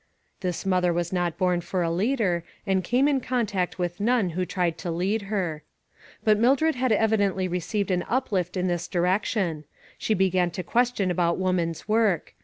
[0.39, 4.47] This mother was not born for a leader, and came in contact with none who
[4.47, 5.61] tried to lead her.
[6.23, 9.63] But Mildred had evidently re ceived an uplift in this direction.
[9.99, 12.33] She be gan to question about woman's work.